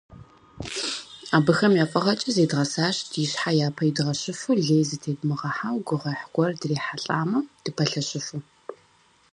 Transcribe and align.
Абыхэм 1.37 1.73
я 1.83 1.85
фӀыгъэкӀэ 1.91 2.29
зедгъэсащ 2.35 2.97
ди 3.11 3.21
щхьэ 3.31 3.51
япэ 3.67 3.83
идгъэщыфу, 3.89 4.57
лей 4.65 4.83
зытедмыгъэхьэу, 4.89 5.77
гугъуехь 5.87 6.25
гуэр 6.33 6.51
дрихьэлӀамэ, 6.61 7.39
дыпэлъэщыфу. 7.63 8.39